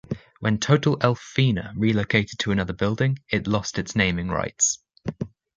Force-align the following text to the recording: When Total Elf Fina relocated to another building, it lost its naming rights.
When 0.39 0.57
Total 0.57 0.97
Elf 0.99 1.19
Fina 1.19 1.75
relocated 1.77 2.39
to 2.39 2.51
another 2.51 2.73
building, 2.73 3.19
it 3.29 3.45
lost 3.45 3.77
its 3.77 3.95
naming 3.95 4.29
rights. 4.29 4.79